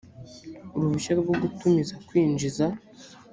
[0.75, 2.65] uruhushya rwo gutumiza kwinjiza